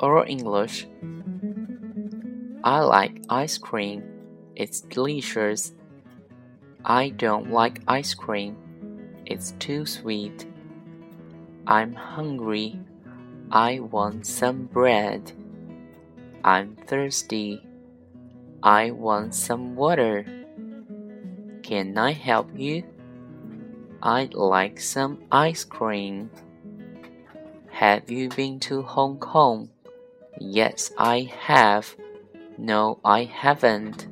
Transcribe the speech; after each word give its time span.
Oral 0.00 0.24
English 0.28 0.86
I 2.66 2.80
like 2.80 3.22
ice 3.30 3.58
cream. 3.58 4.02
It's 4.56 4.80
delicious. 4.80 5.72
I 6.84 7.10
don't 7.10 7.52
like 7.52 7.80
ice 7.86 8.12
cream. 8.12 8.56
It's 9.24 9.52
too 9.60 9.86
sweet. 9.86 10.50
I'm 11.64 11.94
hungry. 11.94 12.80
I 13.52 13.78
want 13.78 14.26
some 14.26 14.66
bread. 14.66 15.30
I'm 16.42 16.74
thirsty. 16.74 17.64
I 18.64 18.90
want 18.90 19.32
some 19.36 19.76
water. 19.76 20.26
Can 21.62 21.96
I 21.96 22.10
help 22.10 22.50
you? 22.52 22.82
I'd 24.02 24.34
like 24.34 24.80
some 24.80 25.22
ice 25.30 25.62
cream. 25.62 26.30
Have 27.70 28.10
you 28.10 28.28
been 28.28 28.58
to 28.66 28.82
Hong 28.82 29.18
Kong? 29.18 29.70
Yes, 30.38 30.90
I 30.98 31.32
have. 31.40 31.96
No, 32.58 32.98
I 33.04 33.24
haven't. 33.24 34.06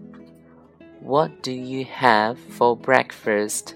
What 1.01 1.43
do 1.43 1.53
you 1.53 1.85
have 1.85 2.39
for 2.39 2.77
breakfast? 2.77 3.75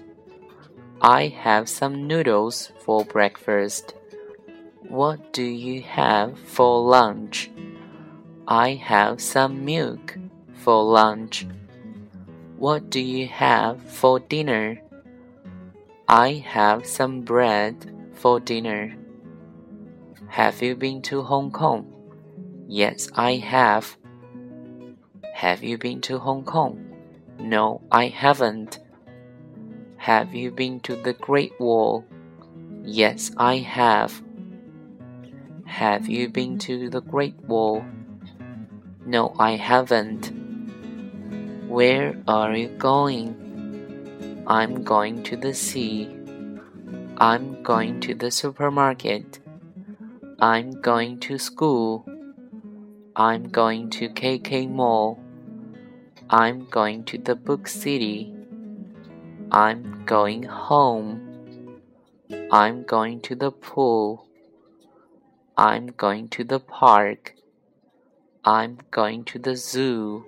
I 1.01 1.27
have 1.27 1.69
some 1.69 2.07
noodles 2.07 2.71
for 2.79 3.05
breakfast. 3.05 3.93
What 4.87 5.31
do 5.31 5.43
you 5.43 5.83
have 5.83 6.39
for 6.39 6.81
lunch? 6.81 7.51
I 8.47 8.73
have 8.73 9.21
some 9.21 9.63
milk 9.63 10.17
for 10.55 10.83
lunch. 10.83 11.45
What 12.57 12.89
do 12.89 12.99
you 12.99 13.27
have 13.27 13.79
for 13.83 14.19
dinner? 14.19 14.81
I 16.07 16.43
have 16.45 16.87
some 16.87 17.21
bread 17.21 17.93
for 18.15 18.39
dinner. 18.39 18.97
Have 20.27 20.63
you 20.63 20.75
been 20.75 21.03
to 21.03 21.21
Hong 21.21 21.51
Kong? 21.51 21.98
Yes, 22.71 23.09
I 23.15 23.37
have. 23.37 23.97
Have 25.33 25.63
you 25.63 25.79
been 25.79 26.01
to 26.01 26.19
Hong 26.19 26.43
Kong? 26.43 26.85
No, 27.39 27.81
I 27.91 28.09
haven't. 28.09 28.77
Have 29.97 30.35
you 30.35 30.51
been 30.51 30.79
to 30.81 30.95
the 30.95 31.13
Great 31.13 31.59
Wall? 31.59 32.05
Yes, 32.83 33.31
I 33.37 33.57
have. 33.57 34.21
Have 35.65 36.07
you 36.07 36.29
been 36.29 36.59
to 36.59 36.91
the 36.91 37.01
Great 37.01 37.35
Wall? 37.47 37.83
No, 39.03 39.33
I 39.39 39.55
haven't. 39.55 40.31
Where 41.67 42.21
are 42.27 42.55
you 42.55 42.67
going? 42.67 44.43
I'm 44.45 44.83
going 44.83 45.23
to 45.23 45.35
the 45.35 45.55
sea. 45.55 46.07
I'm 47.17 47.63
going 47.63 47.99
to 48.01 48.13
the 48.13 48.29
supermarket. 48.29 49.39
I'm 50.39 50.79
going 50.81 51.19
to 51.21 51.39
school. 51.39 52.05
I'm 53.19 53.49
going 53.49 53.89
to 53.89 54.07
KK 54.07 54.69
Mall. 54.71 55.19
I'm 56.29 56.69
going 56.69 57.03
to 57.03 57.17
the 57.17 57.35
book 57.35 57.67
city. 57.67 58.33
I'm 59.51 60.05
going 60.05 60.43
home. 60.43 61.81
I'm 62.49 62.83
going 62.83 63.19
to 63.23 63.35
the 63.35 63.51
pool. 63.51 64.25
I'm 65.57 65.87
going 65.87 66.29
to 66.29 66.45
the 66.45 66.61
park. 66.61 67.35
I'm 68.45 68.77
going 68.89 69.25
to 69.25 69.37
the 69.37 69.57
zoo. 69.57 70.23